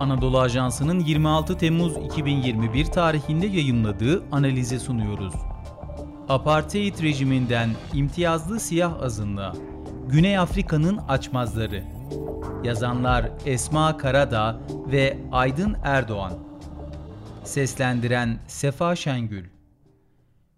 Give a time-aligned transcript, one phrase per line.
[0.00, 5.34] Anadolu Ajansı'nın 26 Temmuz 2021 tarihinde yayımladığı analize sunuyoruz.
[6.28, 9.52] Apartheid rejiminden imtiyazlı siyah azınlığa,
[10.08, 11.84] Güney Afrika'nın açmazları.
[12.64, 16.32] Yazanlar Esma Karadağ ve Aydın Erdoğan.
[17.44, 19.44] Seslendiren Sefa Şengül.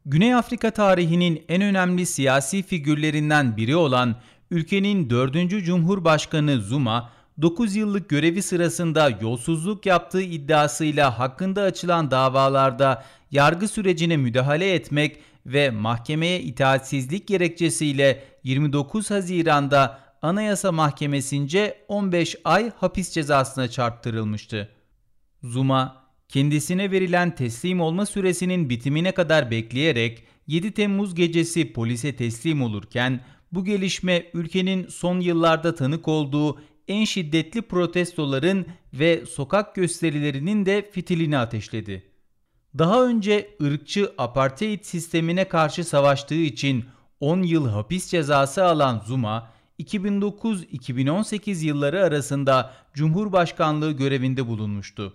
[0.06, 4.16] Güney Afrika tarihinin en önemli siyasi figürlerinden biri olan
[4.50, 5.64] ülkenin 4.
[5.64, 7.10] Cumhurbaşkanı Zuma,
[7.42, 15.70] 9 yıllık görevi sırasında yolsuzluk yaptığı iddiasıyla hakkında açılan davalarda yargı sürecine müdahale etmek ve
[15.70, 24.68] mahkemeye itaatsizlik gerekçesiyle 29 Haziran'da Anayasa Mahkemesi'nce 15 ay hapis cezasına çarptırılmıştı.
[25.42, 33.20] Zuma, kendisine verilen teslim olma süresinin bitimine kadar bekleyerek 7 Temmuz gecesi polise teslim olurken
[33.52, 41.38] bu gelişme ülkenin son yıllarda tanık olduğu en şiddetli protestoların ve sokak gösterilerinin de fitilini
[41.38, 42.02] ateşledi.
[42.78, 46.84] Daha önce ırkçı apartheid sistemine karşı savaştığı için
[47.20, 55.14] 10 yıl hapis cezası alan Zuma, 2009-2018 yılları arasında Cumhurbaşkanlığı görevinde bulunmuştu.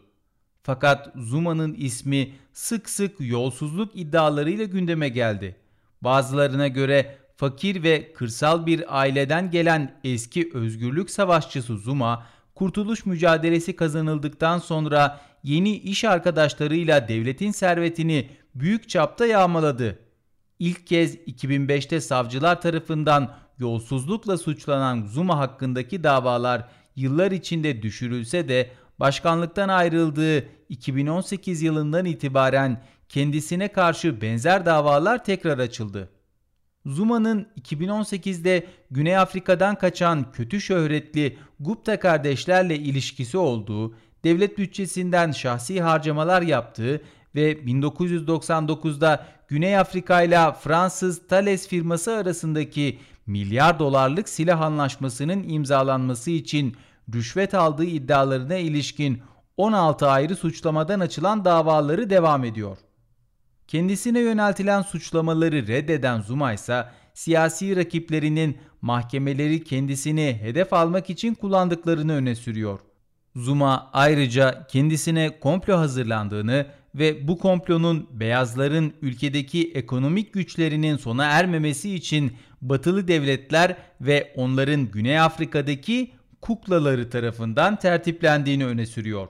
[0.64, 5.56] Fakat Zuma'nın ismi sık sık yolsuzluk iddialarıyla gündeme geldi.
[6.02, 12.26] Bazılarına göre fakir ve kırsal bir aileden gelen eski özgürlük savaşçısı Zuma,
[12.56, 20.00] kurtuluş mücadelesi kazanıldıktan sonra yeni iş arkadaşlarıyla devletin servetini büyük çapta yağmaladı.
[20.60, 28.70] İlk kez 2005'te savcılar tarafından yolsuzlukla suçlanan Zuma hakkındaki davalar yıllar içinde düşürülse de
[29.00, 36.10] başkanlıktan ayrıldığı 2018 yılından itibaren kendisine karşı benzer davalar tekrar açıldı.
[36.86, 46.42] Zuma'nın 2018'de Güney Afrika'dan kaçan kötü şöhretli Gupta kardeşlerle ilişkisi olduğu, devlet bütçesinden şahsi harcamalar
[46.42, 47.02] yaptığı
[47.36, 56.76] ve 1999'da Güney Afrika ile Fransız Thales firması arasındaki milyar dolarlık silah anlaşmasının imzalanması için
[57.14, 59.22] rüşvet aldığı iddialarına ilişkin
[59.58, 62.78] 16 ayrı suçlamadan açılan davaları devam ediyor.
[63.72, 72.36] Kendisine yöneltilen suçlamaları reddeden Zuma ise siyasi rakiplerinin mahkemeleri kendisini hedef almak için kullandıklarını öne
[72.36, 72.80] sürüyor.
[73.36, 76.66] Zuma ayrıca kendisine komplo hazırlandığını
[76.96, 85.20] ve bu komplonun beyazların ülkedeki ekonomik güçlerinin sona ermemesi için batılı devletler ve onların Güney
[85.20, 86.12] Afrika'daki
[86.42, 89.28] kuklaları tarafından tertiplendiğini öne sürüyor.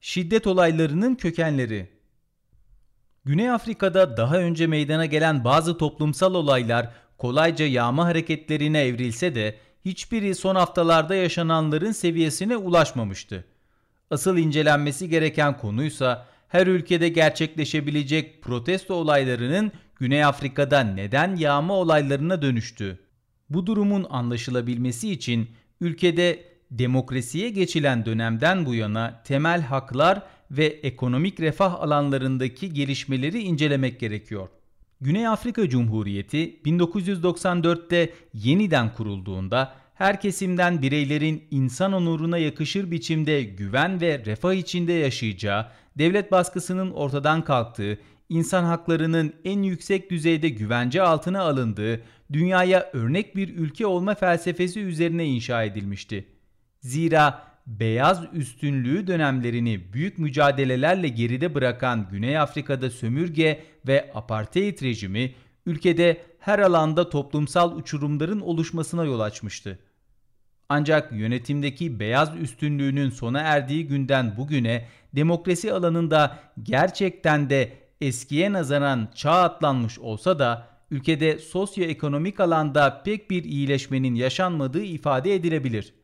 [0.00, 1.95] Şiddet olaylarının kökenleri
[3.26, 10.34] Güney Afrika'da daha önce meydana gelen bazı toplumsal olaylar kolayca yağma hareketlerine evrilse de hiçbiri
[10.34, 13.44] son haftalarda yaşananların seviyesine ulaşmamıştı.
[14.10, 22.98] Asıl incelenmesi gereken konuysa her ülkede gerçekleşebilecek protesto olaylarının Güney Afrika'da neden yağma olaylarına dönüştü.
[23.50, 25.50] Bu durumun anlaşılabilmesi için
[25.80, 34.48] ülkede demokrasiye geçilen dönemden bu yana temel haklar ve ekonomik refah alanlarındaki gelişmeleri incelemek gerekiyor.
[35.00, 44.24] Güney Afrika Cumhuriyeti 1994'te yeniden kurulduğunda her kesimden bireylerin insan onuruna yakışır biçimde güven ve
[44.26, 45.66] refah içinde yaşayacağı,
[45.98, 52.02] devlet baskısının ortadan kalktığı, insan haklarının en yüksek düzeyde güvence altına alındığı,
[52.32, 56.26] dünyaya örnek bir ülke olma felsefesi üzerine inşa edilmişti.
[56.80, 65.34] Zira beyaz üstünlüğü dönemlerini büyük mücadelelerle geride bırakan Güney Afrika'da sömürge ve apartheid rejimi
[65.66, 69.78] ülkede her alanda toplumsal uçurumların oluşmasına yol açmıştı.
[70.68, 79.32] Ancak yönetimdeki beyaz üstünlüğünün sona erdiği günden bugüne demokrasi alanında gerçekten de eskiye nazaran çağ
[79.32, 85.94] atlanmış olsa da ülkede sosyoekonomik alanda pek bir iyileşmenin yaşanmadığı ifade edilebilir.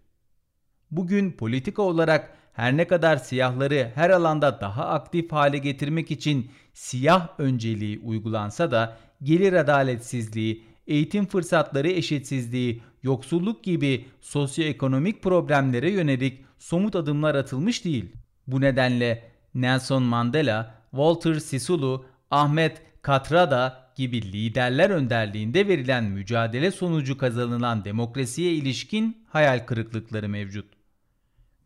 [0.92, 7.28] Bugün politika olarak her ne kadar siyahları her alanda daha aktif hale getirmek için siyah
[7.38, 17.34] önceliği uygulansa da gelir adaletsizliği, eğitim fırsatları eşitsizliği, yoksulluk gibi sosyoekonomik problemlere yönelik somut adımlar
[17.34, 18.12] atılmış değil.
[18.46, 27.84] Bu nedenle Nelson Mandela, Walter Sisulu, Ahmet Katrada gibi liderler önderliğinde verilen mücadele sonucu kazanılan
[27.84, 30.81] demokrasiye ilişkin hayal kırıklıkları mevcut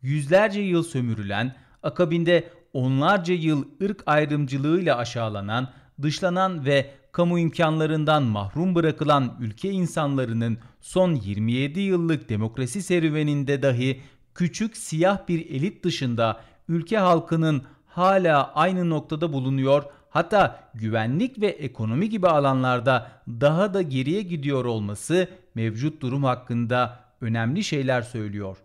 [0.01, 5.69] yüzlerce yıl sömürülen, akabinde onlarca yıl ırk ayrımcılığıyla aşağılanan,
[6.01, 14.01] dışlanan ve kamu imkanlarından mahrum bırakılan ülke insanlarının son 27 yıllık demokrasi serüveninde dahi
[14.35, 22.09] küçük siyah bir elit dışında ülke halkının hala aynı noktada bulunuyor hatta güvenlik ve ekonomi
[22.09, 28.57] gibi alanlarda daha da geriye gidiyor olması mevcut durum hakkında önemli şeyler söylüyor.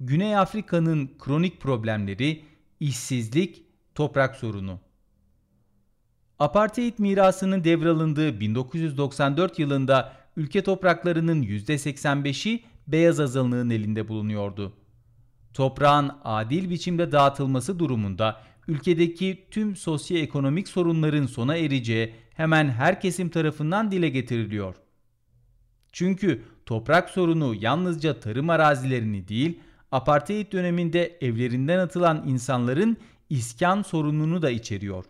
[0.00, 2.42] Güney Afrika'nın kronik problemleri
[2.80, 3.62] işsizlik,
[3.94, 4.80] toprak sorunu.
[6.38, 14.72] Apartheid mirasının devralındığı 1994 yılında ülke topraklarının %85'i beyaz azınlığın elinde bulunuyordu.
[15.54, 23.90] Toprağın adil biçimde dağıtılması durumunda ülkedeki tüm sosyoekonomik sorunların sona ereceği hemen her kesim tarafından
[23.90, 24.74] dile getiriliyor.
[25.92, 29.60] Çünkü toprak sorunu yalnızca tarım arazilerini değil,
[29.94, 32.96] apartheid döneminde evlerinden atılan insanların
[33.30, 35.04] iskan sorununu da içeriyor.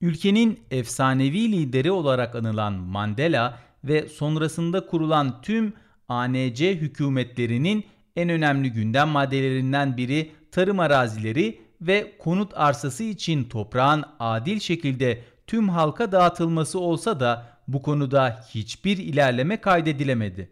[0.00, 5.72] Ülkenin efsanevi lideri olarak anılan Mandela ve sonrasında kurulan tüm
[6.08, 7.84] ANC hükümetlerinin
[8.16, 15.68] en önemli gündem maddelerinden biri tarım arazileri ve konut arsası için toprağın adil şekilde tüm
[15.68, 20.50] halka dağıtılması olsa da bu konuda hiçbir ilerleme kaydedilemedi.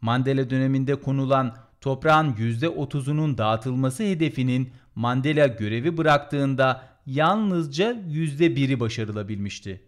[0.00, 9.80] Mandela döneminde konulan toprağın %30'unun dağıtılması hedefinin Mandela görevi bıraktığında yalnızca %1'i başarılabilmişti.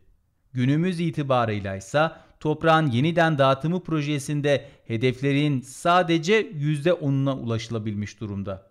[0.53, 8.71] Günümüz itibarıyla ise toprağın yeniden dağıtımı projesinde hedeflerin sadece %10'una ulaşılabilmiş durumda.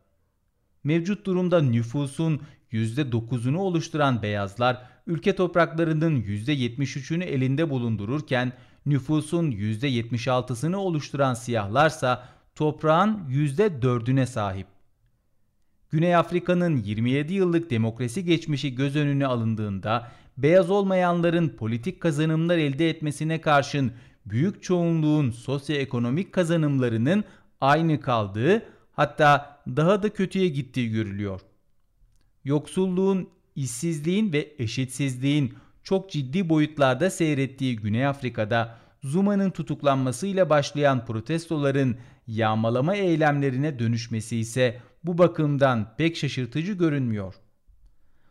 [0.83, 2.41] Mevcut durumda nüfusun
[2.71, 8.53] %9'unu oluşturan beyazlar ülke topraklarının %73'ünü elinde bulundururken
[8.85, 14.68] nüfusun %76'sını oluşturan siyahlarsa toprağın %4'üne sahip.
[15.89, 23.42] Güney Afrika'nın 27 yıllık demokrasi geçmişi göz önüne alındığında beyaz olmayanların politik kazanımlar elde etmesine
[23.42, 23.92] karşın
[24.25, 27.24] büyük çoğunluğun sosyoekonomik kazanımlarının
[27.62, 31.42] aynı kaldığı hatta daha da kötüye gittiği görülüyor.
[32.44, 42.95] Yoksulluğun, işsizliğin ve eşitsizliğin çok ciddi boyutlarda seyrettiği Güney Afrika'da Zuma'nın tutuklanmasıyla başlayan protestoların yağmalama
[42.95, 47.33] eylemlerine dönüşmesi ise bu bakımdan pek şaşırtıcı görünmüyor.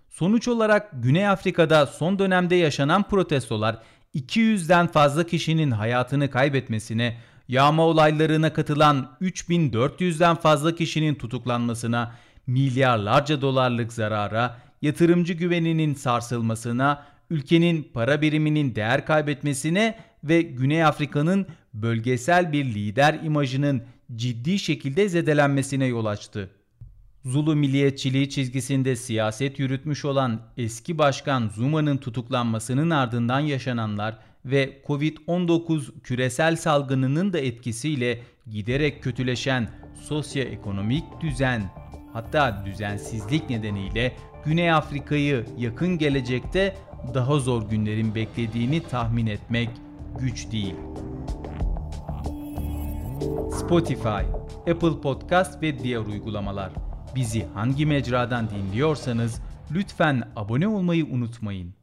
[0.09, 3.79] Sonuç olarak Güney Afrika'da son dönemde yaşanan protestolar
[4.15, 7.17] 200'den fazla kişinin hayatını kaybetmesine,
[7.49, 12.15] yağma olaylarına katılan 3400'den fazla kişinin tutuklanmasına,
[12.47, 22.53] milyarlarca dolarlık zarara, yatırımcı güveninin sarsılmasına, ülkenin para biriminin değer kaybetmesine ve Güney Afrika'nın bölgesel
[22.53, 23.83] bir lider imajının
[24.17, 26.51] ciddi şekilde zedelenmesine yol açtı.
[27.25, 36.57] Zulu milliyetçiliği çizgisinde siyaset yürütmüş olan eski başkan Zuma'nın tutuklanmasının ardından yaşananlar ve Covid-19 küresel
[36.57, 38.21] salgınının da etkisiyle
[38.51, 39.69] giderek kötüleşen
[40.03, 41.63] sosyoekonomik düzen
[42.13, 46.77] hatta düzensizlik nedeniyle Güney Afrika'yı yakın gelecekte
[47.15, 49.71] daha zor günlerin beklediğini tahmin etmek
[50.19, 50.75] güç değil.
[53.53, 54.25] Spotify,
[54.71, 56.73] Apple Podcast ve diğer uygulamalar.
[57.15, 61.75] Bizi hangi mecradan dinliyorsanız lütfen abone olmayı unutmayın.